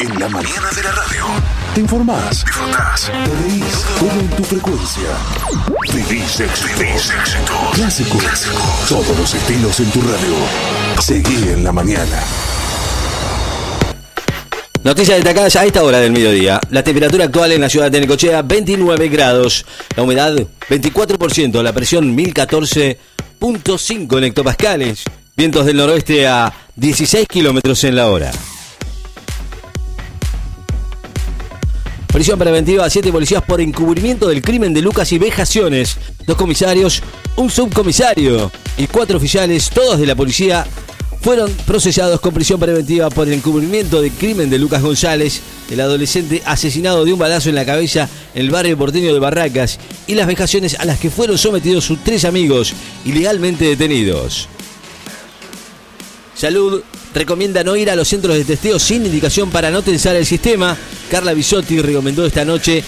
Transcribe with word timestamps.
En 0.00 0.18
la 0.18 0.28
mañana 0.30 0.70
de 0.74 0.82
la 0.82 0.92
radio. 0.92 1.26
Te 1.74 1.82
informás, 1.82 2.42
disfrutás, 2.42 3.04
te 3.04 3.12
reís, 3.42 3.84
todo 3.98 4.18
en 4.18 4.30
tu 4.30 4.42
frecuencia. 4.44 5.10
Vivís 5.92 6.40
éxito. 6.40 6.82
Clásico. 7.74 8.16
Todos 8.88 9.14
los 9.18 9.34
estilos 9.34 9.78
en 9.78 9.90
tu 9.90 10.00
radio. 10.00 10.36
Seguí 11.02 11.50
en 11.52 11.64
la 11.64 11.72
mañana. 11.72 12.18
Noticias 14.84 15.18
destacadas 15.18 15.56
a 15.56 15.66
esta 15.66 15.84
hora 15.84 16.00
del 16.00 16.12
mediodía. 16.12 16.58
La 16.70 16.82
temperatura 16.82 17.26
actual 17.26 17.52
en 17.52 17.60
la 17.60 17.68
ciudad 17.68 17.90
de 17.90 18.00
Necochea, 18.00 18.40
29 18.40 19.08
grados. 19.08 19.66
La 19.96 20.02
humedad, 20.02 20.34
24%. 20.70 21.62
La 21.62 21.74
presión, 21.74 22.16
1014.5 22.16 24.16
en 24.16 24.24
hectopascales. 24.24 25.04
Vientos 25.36 25.66
del 25.66 25.76
noroeste 25.76 26.26
a 26.26 26.50
16 26.74 27.28
kilómetros 27.28 27.84
en 27.84 27.96
la 27.96 28.08
hora. 28.08 28.32
Prisión 32.12 32.40
preventiva 32.40 32.84
a 32.84 32.90
siete 32.90 33.12
policías 33.12 33.42
por 33.44 33.60
encubrimiento 33.60 34.26
del 34.26 34.42
crimen 34.42 34.74
de 34.74 34.82
Lucas 34.82 35.12
y 35.12 35.18
vejaciones. 35.18 35.96
Dos 36.26 36.36
comisarios, 36.36 37.02
un 37.36 37.50
subcomisario 37.50 38.50
y 38.76 38.88
cuatro 38.88 39.16
oficiales, 39.16 39.70
todos 39.70 39.98
de 39.98 40.06
la 40.06 40.16
policía, 40.16 40.66
fueron 41.20 41.52
procesados 41.66 42.20
con 42.20 42.34
prisión 42.34 42.58
preventiva 42.58 43.10
por 43.10 43.28
el 43.28 43.34
encubrimiento 43.34 44.02
del 44.02 44.10
crimen 44.10 44.50
de 44.50 44.58
Lucas 44.58 44.82
González, 44.82 45.40
el 45.70 45.80
adolescente 45.80 46.42
asesinado 46.46 47.04
de 47.04 47.12
un 47.12 47.18
balazo 47.18 47.48
en 47.48 47.54
la 47.54 47.64
cabeza 47.64 48.08
en 48.34 48.40
el 48.40 48.50
barrio 48.50 48.76
porteño 48.76 49.14
de 49.14 49.20
Barracas, 49.20 49.78
y 50.08 50.16
las 50.16 50.26
vejaciones 50.26 50.80
a 50.80 50.86
las 50.86 50.98
que 50.98 51.10
fueron 51.10 51.38
sometidos 51.38 51.84
sus 51.84 52.02
tres 52.02 52.24
amigos 52.24 52.74
ilegalmente 53.04 53.66
detenidos. 53.66 54.48
Salud 56.34 56.82
recomienda 57.14 57.64
no 57.64 57.76
ir 57.76 57.90
a 57.90 57.96
los 57.96 58.08
centros 58.08 58.36
de 58.36 58.44
testeo 58.44 58.78
sin 58.78 59.04
indicación 59.06 59.50
para 59.50 59.70
no 59.70 59.82
tensar 59.82 60.16
el 60.16 60.26
sistema. 60.26 60.76
Carla 61.10 61.34
Bisotti 61.34 61.80
recomendó 61.80 62.24
esta 62.24 62.44
noche 62.44 62.82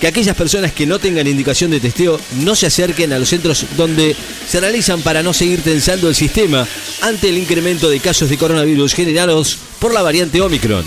que 0.00 0.06
aquellas 0.06 0.36
personas 0.36 0.72
que 0.72 0.86
no 0.86 0.98
tengan 0.98 1.26
indicación 1.26 1.70
de 1.70 1.80
testeo 1.80 2.20
no 2.40 2.54
se 2.54 2.66
acerquen 2.66 3.12
a 3.12 3.18
los 3.18 3.28
centros 3.28 3.64
donde 3.76 4.14
se 4.48 4.60
realizan 4.60 5.02
para 5.02 5.22
no 5.22 5.32
seguir 5.32 5.62
tensando 5.62 6.08
el 6.08 6.14
sistema 6.14 6.66
ante 7.00 7.28
el 7.28 7.38
incremento 7.38 7.88
de 7.90 8.00
casos 8.00 8.30
de 8.30 8.38
coronavirus 8.38 8.94
generados 8.94 9.58
por 9.80 9.92
la 9.92 10.02
variante 10.02 10.40
Omicron. 10.40 10.84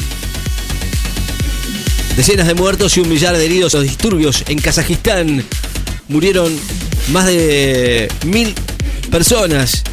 Decenas 2.16 2.48
de 2.48 2.54
muertos 2.54 2.96
y 2.98 3.02
un 3.02 3.10
millar 3.10 3.38
de 3.38 3.46
heridos 3.46 3.74
o 3.76 3.82
disturbios 3.82 4.44
en 4.48 4.60
Kazajistán. 4.60 5.46
Murieron 6.08 6.54
más 7.12 7.26
de 7.26 8.10
mil 8.26 8.54
personas 9.10 9.84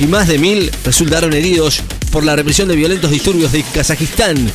y 0.00 0.06
más 0.06 0.28
de 0.28 0.38
mil 0.38 0.70
resultaron 0.84 1.32
heridos 1.32 1.82
por 2.10 2.24
la 2.24 2.36
represión 2.36 2.68
de 2.68 2.76
violentos 2.76 3.10
disturbios 3.10 3.52
de 3.52 3.62
Kazajistán, 3.62 4.50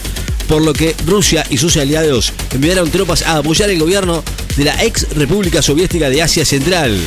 por 0.48 0.64
lo 0.64 0.74
que 0.74 0.96
Rusia 1.06 1.46
y 1.50 1.58
sus 1.58 1.78
aliados 1.78 2.34
enviaron 2.54 2.90
tropas 2.90 3.22
a 3.24 3.38
apoyar 3.38 3.70
el 3.70 3.80
gobierno 3.80 4.24
de 4.56 4.66
la 4.66 4.84
ex 4.84 5.08
República 5.16 5.62
Soviética 5.62 6.10
de 6.10 6.22
Asia 6.22 6.46
Central. 6.46 6.98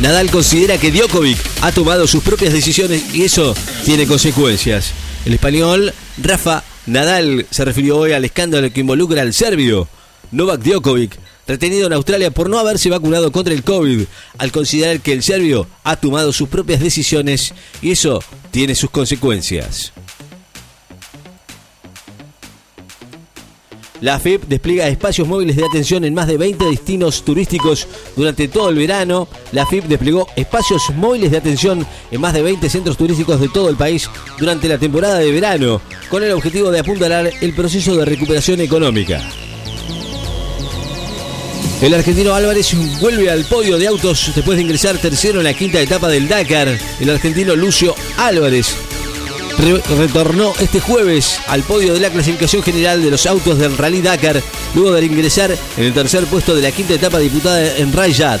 Nadal 0.00 0.30
considera 0.30 0.78
que 0.78 0.90
Djokovic 0.90 1.38
ha 1.60 1.72
tomado 1.72 2.06
sus 2.06 2.22
propias 2.22 2.52
decisiones 2.52 3.14
y 3.14 3.24
eso 3.24 3.54
tiene 3.84 4.06
consecuencias. 4.06 4.92
El 5.26 5.34
español 5.34 5.92
Rafa 6.22 6.64
Nadal 6.86 7.46
se 7.50 7.64
refirió 7.64 7.98
hoy 7.98 8.12
al 8.12 8.24
escándalo 8.24 8.72
que 8.72 8.80
involucra 8.80 9.20
al 9.22 9.34
serbio 9.34 9.88
Novak 10.32 10.62
Djokovic, 10.62 11.18
retenido 11.50 11.88
en 11.88 11.92
Australia 11.92 12.30
por 12.30 12.48
no 12.48 12.58
haberse 12.58 12.90
vacunado 12.90 13.32
contra 13.32 13.52
el 13.52 13.64
COVID, 13.64 14.04
al 14.38 14.52
considerar 14.52 15.00
que 15.00 15.12
el 15.12 15.22
serbio 15.22 15.66
ha 15.82 15.96
tomado 15.96 16.32
sus 16.32 16.48
propias 16.48 16.80
decisiones 16.80 17.52
y 17.82 17.90
eso 17.90 18.22
tiene 18.52 18.76
sus 18.76 18.90
consecuencias. 18.90 19.92
La 24.00 24.14
AFIP 24.14 24.44
despliega 24.44 24.88
espacios 24.88 25.28
móviles 25.28 25.56
de 25.56 25.64
atención 25.66 26.04
en 26.04 26.14
más 26.14 26.26
de 26.26 26.38
20 26.38 26.64
destinos 26.64 27.22
turísticos 27.22 27.86
durante 28.16 28.48
todo 28.48 28.70
el 28.70 28.76
verano. 28.76 29.28
La 29.52 29.64
AFIP 29.64 29.84
desplegó 29.84 30.26
espacios 30.36 30.90
móviles 30.94 31.32
de 31.32 31.36
atención 31.36 31.86
en 32.10 32.20
más 32.20 32.32
de 32.32 32.42
20 32.42 32.70
centros 32.70 32.96
turísticos 32.96 33.40
de 33.40 33.48
todo 33.48 33.68
el 33.68 33.76
país 33.76 34.08
durante 34.38 34.68
la 34.68 34.78
temporada 34.78 35.18
de 35.18 35.32
verano, 35.32 35.82
con 36.08 36.22
el 36.22 36.32
objetivo 36.32 36.70
de 36.70 36.80
apuntalar 36.80 37.30
el 37.40 37.54
proceso 37.54 37.94
de 37.96 38.06
recuperación 38.06 38.60
económica. 38.60 39.20
El 41.80 41.94
argentino 41.94 42.34
Álvarez 42.34 42.74
vuelve 43.00 43.30
al 43.30 43.46
podio 43.46 43.78
de 43.78 43.86
autos 43.86 44.32
después 44.34 44.56
de 44.56 44.62
ingresar 44.62 44.98
tercero 44.98 45.38
en 45.40 45.44
la 45.44 45.54
quinta 45.54 45.80
etapa 45.80 46.08
del 46.08 46.28
Dakar. 46.28 46.78
El 47.00 47.08
argentino 47.08 47.56
Lucio 47.56 47.94
Álvarez 48.18 48.76
retornó 49.96 50.52
este 50.60 50.78
jueves 50.78 51.40
al 51.48 51.62
podio 51.62 51.94
de 51.94 52.00
la 52.00 52.10
clasificación 52.10 52.62
general 52.62 53.02
de 53.02 53.10
los 53.10 53.24
autos 53.24 53.58
del 53.58 53.78
Rally 53.78 54.02
Dakar, 54.02 54.42
luego 54.74 54.92
de 54.92 55.06
ingresar 55.06 55.56
en 55.78 55.84
el 55.84 55.94
tercer 55.94 56.24
puesto 56.26 56.54
de 56.54 56.60
la 56.60 56.70
quinta 56.70 56.92
etapa 56.92 57.18
disputada 57.18 57.74
en 57.78 57.94
Riyadh, 57.94 58.40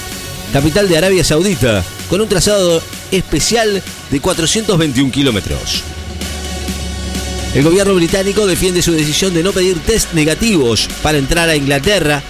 capital 0.52 0.86
de 0.86 0.98
Arabia 0.98 1.24
Saudita, 1.24 1.82
con 2.10 2.20
un 2.20 2.28
trazado 2.28 2.82
especial 3.10 3.82
de 4.10 4.20
421 4.20 5.10
kilómetros. 5.10 5.82
El 7.54 7.64
gobierno 7.64 7.94
británico 7.94 8.46
defiende 8.46 8.82
su 8.82 8.92
decisión 8.92 9.32
de 9.32 9.42
no 9.42 9.52
pedir 9.52 9.78
test 9.80 10.12
negativos 10.12 10.90
para 11.02 11.16
entrar 11.16 11.48
a 11.48 11.56
Inglaterra 11.56 12.22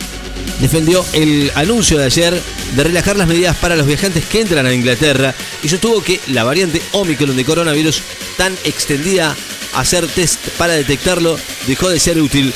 defendió 0.61 1.05
el 1.13 1.51
anuncio 1.55 1.99
de 1.99 2.05
ayer 2.05 2.43
de 2.75 2.85
relajar 2.85 3.17
las 3.17 3.29
medidas 3.29 3.57
para 3.57 3.77
los 3.77 3.87
viajantes 3.87 4.25
que 4.25 4.41
entran 4.41 4.67
a 4.67 4.75
Inglaterra 4.75 5.35
y 5.63 5.69
sostuvo 5.69 6.03
que 6.03 6.21
la 6.29 6.45
variante 6.45 6.83
Omicron 6.93 7.37
de 7.37 7.45
coronavirus 7.45 8.03
tan 8.37 8.53
extendida 8.65 9.37
hacer 9.75 10.07
test 10.09 10.41
para 10.59 10.75
detectarlo 10.75 11.39
dejó 11.67 11.89
de 11.89 12.01
ser 12.01 12.21
útil 12.21 12.53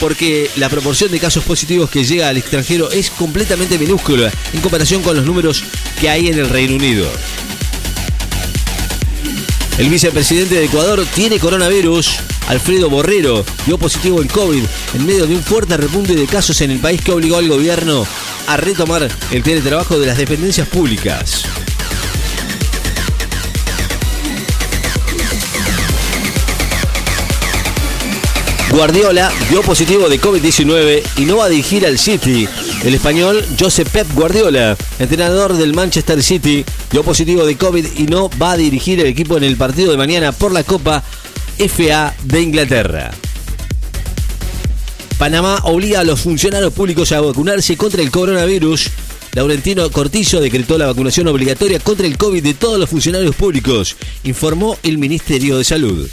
porque 0.00 0.50
la 0.56 0.68
proporción 0.68 1.10
de 1.10 1.18
casos 1.18 1.44
positivos 1.44 1.90
que 1.90 2.04
llega 2.04 2.28
al 2.28 2.36
extranjero 2.36 2.90
es 2.90 3.10
completamente 3.10 3.78
minúscula 3.78 4.30
en 4.52 4.60
comparación 4.60 5.02
con 5.02 5.16
los 5.16 5.24
números 5.24 5.64
que 6.00 6.08
hay 6.08 6.28
en 6.28 6.38
el 6.38 6.48
Reino 6.48 6.76
Unido. 6.76 7.10
El 9.78 9.90
vicepresidente 9.90 10.56
de 10.56 10.64
Ecuador 10.64 11.06
tiene 11.14 11.38
coronavirus. 11.38 12.18
Alfredo 12.48 12.90
Borrero 12.90 13.44
dio 13.64 13.78
positivo 13.78 14.20
en 14.20 14.26
COVID 14.26 14.64
en 14.94 15.06
medio 15.06 15.24
de 15.28 15.36
un 15.36 15.42
fuerte 15.42 15.76
repunte 15.76 16.16
de 16.16 16.26
casos 16.26 16.60
en 16.62 16.72
el 16.72 16.80
país 16.80 17.00
que 17.00 17.12
obligó 17.12 17.36
al 17.36 17.48
gobierno 17.48 18.04
a 18.48 18.56
retomar 18.56 19.08
el 19.30 19.42
teletrabajo 19.44 19.96
de 20.00 20.06
las 20.06 20.18
dependencias 20.18 20.66
públicas. 20.66 21.44
Guardiola 28.70 29.30
dio 29.48 29.62
positivo 29.62 30.08
de 30.08 30.20
COVID-19 30.20 31.02
y 31.18 31.24
no 31.24 31.36
va 31.36 31.44
a 31.44 31.48
dirigir 31.48 31.86
al 31.86 31.98
City. 31.98 32.48
El 32.84 32.94
español 32.94 33.44
Josep 33.58 33.88
Pep 33.88 34.06
Guardiola, 34.14 34.76
entrenador 35.00 35.56
del 35.56 35.74
Manchester 35.74 36.22
City, 36.22 36.64
dio 36.92 37.02
positivo 37.02 37.44
de 37.44 37.56
COVID 37.56 37.84
y 37.96 38.04
no 38.04 38.30
va 38.40 38.52
a 38.52 38.56
dirigir 38.56 39.00
el 39.00 39.06
equipo 39.06 39.36
en 39.36 39.42
el 39.42 39.56
partido 39.56 39.90
de 39.90 39.96
mañana 39.96 40.30
por 40.30 40.52
la 40.52 40.62
Copa 40.62 41.02
FA 41.58 42.14
de 42.22 42.40
Inglaterra. 42.40 43.10
Panamá 45.18 45.60
obliga 45.64 46.00
a 46.00 46.04
los 46.04 46.20
funcionarios 46.20 46.72
públicos 46.72 47.10
a 47.10 47.20
vacunarse 47.20 47.76
contra 47.76 48.00
el 48.00 48.12
coronavirus. 48.12 48.88
Laurentino 49.34 49.90
Cortizo 49.90 50.40
decretó 50.40 50.78
la 50.78 50.86
vacunación 50.86 51.26
obligatoria 51.26 51.80
contra 51.80 52.06
el 52.06 52.16
COVID 52.16 52.42
de 52.42 52.54
todos 52.54 52.78
los 52.78 52.88
funcionarios 52.88 53.34
públicos, 53.34 53.96
informó 54.22 54.78
el 54.84 54.98
Ministerio 54.98 55.58
de 55.58 55.64
Salud. 55.64 56.08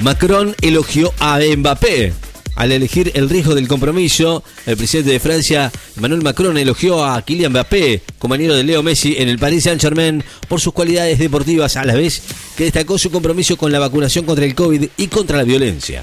Macron 0.00 0.56
elogió 0.60 1.14
a 1.20 1.38
Mbappé. 1.56 2.25
Al 2.56 2.72
elegir 2.72 3.12
el 3.14 3.28
riesgo 3.28 3.54
del 3.54 3.68
compromiso, 3.68 4.42
el 4.64 4.78
presidente 4.78 5.12
de 5.12 5.20
Francia, 5.20 5.70
Emmanuel 5.94 6.22
Macron, 6.22 6.56
elogió 6.56 7.04
a 7.04 7.20
Kylian 7.20 7.52
Mbappé, 7.52 8.02
compañero 8.18 8.54
de 8.54 8.64
Leo 8.64 8.82
Messi 8.82 9.14
en 9.18 9.28
el 9.28 9.38
Paris 9.38 9.64
Saint-Germain, 9.64 10.24
por 10.48 10.60
sus 10.60 10.72
cualidades 10.72 11.18
deportivas, 11.18 11.76
a 11.76 11.84
la 11.84 11.94
vez 11.94 12.22
que 12.56 12.64
destacó 12.64 12.96
su 12.96 13.10
compromiso 13.10 13.58
con 13.58 13.70
la 13.70 13.78
vacunación 13.78 14.24
contra 14.24 14.46
el 14.46 14.54
COVID 14.54 14.88
y 14.96 15.06
contra 15.08 15.36
la 15.36 15.44
violencia. 15.44 16.02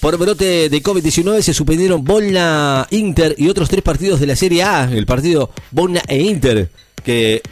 Por 0.00 0.16
brote 0.18 0.68
de 0.68 0.82
COVID-19 0.82 1.42
se 1.42 1.54
suspendieron 1.54 2.04
Bolna, 2.04 2.86
Inter 2.90 3.34
y 3.38 3.48
otros 3.48 3.68
tres 3.68 3.82
partidos 3.82 4.18
de 4.18 4.26
la 4.26 4.36
Serie 4.36 4.62
A. 4.62 4.84
El 4.90 5.06
partido 5.06 5.50
Bolna 5.70 6.02
e 6.08 6.20
Inter, 6.20 6.70
que 7.02 7.42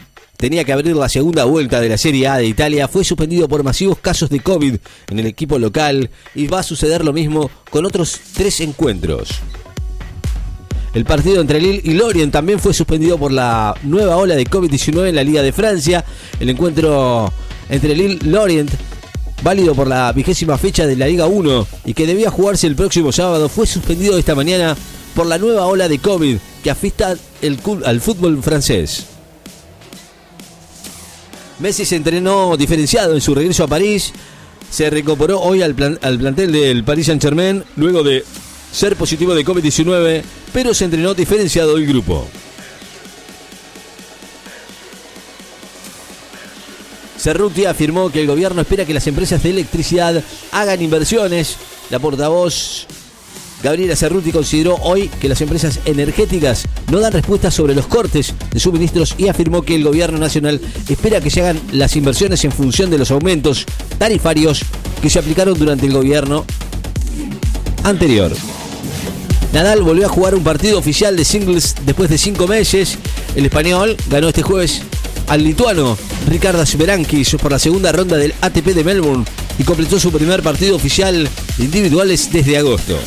tenía 0.43 0.65
que 0.65 0.73
abrir 0.73 0.97
la 0.97 1.09
segunda 1.09 1.45
vuelta 1.45 1.81
de 1.81 1.89
la 1.89 1.97
Serie 1.97 2.27
A 2.27 2.37
de 2.37 2.47
Italia, 2.47 2.89
fue 2.89 3.05
suspendido 3.05 3.47
por 3.47 3.63
masivos 3.63 3.99
casos 3.99 4.29
de 4.29 4.41
COVID 4.41 4.75
en 5.11 5.19
el 5.21 5.27
equipo 5.27 5.57
local 5.57 6.11
y 6.35 6.49
va 6.49 6.59
a 6.59 6.63
suceder 6.65 7.05
lo 7.05 7.13
mismo 7.13 7.49
con 7.71 7.87
otros 7.87 8.19
tres 8.35 8.61
encuentros. 8.61 9.29
El 10.95 11.05
partido 11.05 11.41
entre 11.41 11.61
Lille 11.61 11.81
y 11.85 11.93
Lorient 11.93 12.33
también 12.33 12.59
fue 12.59 12.75
suspendido 12.75 13.19
por 13.19 13.31
la 13.31 13.77
nueva 13.85 14.17
ola 14.17 14.35
de 14.35 14.45
COVID-19 14.45 15.11
en 15.11 15.15
la 15.15 15.23
Liga 15.23 15.43
de 15.43 15.53
Francia. 15.53 16.05
El 16.41 16.51
encuentro 16.51 17.33
entre 17.71 17.95
Lille 17.95 18.19
y 18.21 18.27
Lorient, 18.27 18.73
válido 19.45 19.77
por 19.77 19.87
la 19.87 20.11
vigésima 20.13 20.59
fecha 20.59 20.89
de 20.89 20.97
la 20.97 21.07
Liga 21.07 21.27
1 21.27 21.69
y 21.85 21.95
que 21.95 22.05
debía 22.05 22.33
jugarse 22.33 22.67
el 22.67 22.75
próximo 22.75 23.13
sábado, 23.13 23.49
fue 23.49 23.69
suspendido 23.69 24.19
esta 24.19 24.35
mañana 24.35 24.77
por 25.15 25.27
la 25.27 25.39
nueva 25.39 25.67
ola 25.67 25.87
de 25.87 26.01
COVID 26.01 26.37
que 26.65 26.71
afecta 26.73 27.15
el, 27.43 27.61
al 27.85 28.01
fútbol 28.01 28.43
francés. 28.43 29.12
Messi 31.63 31.85
se 31.85 31.95
entrenó 31.95 32.57
diferenciado 32.57 33.15
en 33.15 33.21
su 33.21 33.35
regreso 33.35 33.63
a 33.63 33.69
París. 33.69 34.13
Se 34.69 34.91
reincorporó 34.91 35.41
hoy 35.41 35.63
al, 35.63 35.77
al 36.03 36.19
plantel 36.19 36.51
del 36.51 36.83
Paris 36.83 37.07
Saint-Germain 37.07 37.63
luego 37.77 38.03
de 38.03 38.25
ser 38.73 38.97
positivo 38.97 39.33
de 39.33 39.45
COVID-19, 39.45 40.23
pero 40.53 40.75
se 40.75 40.87
entrenó 40.87 41.15
diferenciado 41.15 41.77
el 41.77 41.87
grupo. 41.87 42.27
Cerruti 47.17 47.67
afirmó 47.67 48.11
que 48.11 48.23
el 48.23 48.27
gobierno 48.27 48.63
espera 48.63 48.85
que 48.85 48.95
las 48.95 49.07
empresas 49.07 49.41
de 49.45 49.51
electricidad 49.51 50.25
hagan 50.51 50.83
inversiones. 50.83 51.57
La 51.91 52.01
portavoz 52.01 52.89
Gabriela 53.63 53.95
Cerruti 53.95 54.33
consideró 54.33 54.75
hoy 54.83 55.09
que 55.21 55.29
las 55.29 55.41
empresas 55.41 55.79
energéticas 55.85 56.65
no 56.91 57.01
dan 57.01 57.13
respuestas 57.13 57.55
sobre 57.55 57.75
los 57.75 57.87
cortes 57.87 58.35
de 58.51 58.59
suministros 58.59 59.15
y 59.19 59.29
afirmó 59.29 59.63
que 59.63 59.77
el 59.77 59.85
gobierno 59.85 60.19
nacional 60.19 60.61
espera 60.89 61.21
que 61.21 61.31
se 61.31 61.43
hagan 61.43 61.61
las 61.71 61.95
inversiones 61.95 62.45
en 62.45 62.53
función 62.53 62.91
de 62.91 62.99
los 62.99 63.11
aumentos 63.11 63.65
tarifarios 63.99 64.63
que 65.01 65.11
se 65.11 65.21
aplicaron 65.21 65.59
durante 65.59 65.87
el 65.87 65.93
gobierno 65.93 66.45
anterior. 67.85 68.33
Nadal 69.53 69.83
volvió 69.83 70.07
a 70.07 70.09
jugar 70.09 70.35
un 70.35 70.43
partido 70.43 70.79
oficial 70.79 71.17
de 71.17 71.25
singles 71.25 71.75
después 71.85 72.09
de 72.09 72.19
cinco 72.19 72.49
meses. 72.49 72.99
El 73.37 73.45
español 73.45 73.97
ganó 74.09 74.29
este 74.29 74.43
jueves 74.43 74.83
al 75.29 75.45
lituano 75.45 75.97
Ricardo 76.27 76.65
Berankis 76.79 77.37
por 77.41 77.53
la 77.53 77.59
segunda 77.59 77.93
ronda 77.93 78.17
del 78.17 78.35
ATP 78.41 78.69
de 78.69 78.85
Melbourne 78.85 79.25
y 79.59 79.63
completó 79.63 80.01
su 80.01 80.11
primer 80.11 80.43
partido 80.43 80.75
oficial 80.75 81.29
de 81.59 81.65
individuales 81.65 82.31
desde 82.33 82.59
agosto. 82.59 82.99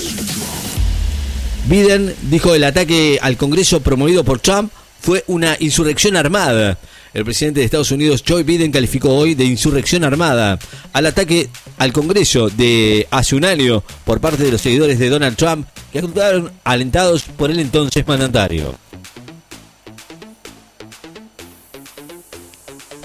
Biden 1.68 2.14
dijo 2.30 2.54
el 2.54 2.64
ataque 2.64 3.18
al 3.22 3.38
Congreso 3.38 3.82
promovido 3.82 4.24
por 4.24 4.40
Trump 4.40 4.72
fue 5.00 5.24
una 5.28 5.58
insurrección 5.60 6.16
armada. 6.16 6.78
El 7.14 7.26
presidente 7.26 7.60
de 7.60 7.66
Estados 7.66 7.92
Unidos, 7.92 8.24
Joe 8.28 8.44
Biden, 8.44 8.72
calificó 8.72 9.16
hoy 9.16 9.34
de 9.34 9.46
insurrección 9.46 10.04
armada 10.04 10.60
al 10.94 11.06
ataque 11.08 11.50
al 11.78 11.92
Congreso 11.92 12.50
de 12.50 13.08
hace 13.10 13.36
un 13.36 13.46
año 13.46 13.84
por 14.04 14.20
parte 14.20 14.44
de 14.44 14.52
los 14.52 14.62
seguidores 14.62 15.00
de 15.00 15.10
Donald 15.10 15.38
Trump 15.38 15.68
que 15.92 16.00
actuaron 16.00 16.52
alentados 16.64 17.24
por 17.24 17.50
el 17.50 17.60
entonces 17.60 18.06
mandatario. 18.06 18.76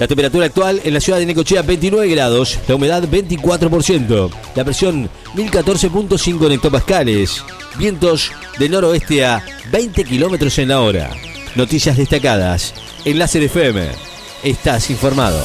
La 0.00 0.08
temperatura 0.08 0.46
actual 0.46 0.80
en 0.82 0.94
la 0.94 1.00
ciudad 1.00 1.18
de 1.18 1.26
Necochea 1.26 1.60
29 1.60 2.08
grados, 2.08 2.58
la 2.66 2.74
humedad 2.74 3.02
24%, 3.02 4.30
la 4.54 4.64
presión 4.64 5.10
1014.5 5.34 6.46
en 6.46 6.52
hectopascales, 6.52 7.44
vientos 7.76 8.32
de 8.58 8.70
noroeste 8.70 9.26
a 9.26 9.44
20 9.70 10.04
kilómetros 10.04 10.58
en 10.58 10.68
la 10.68 10.80
hora. 10.80 11.10
Noticias 11.54 11.98
destacadas 11.98 12.72
en 13.04 13.18
Láser 13.18 13.42
FM. 13.42 13.88
Estás 14.42 14.88
informado. 14.88 15.38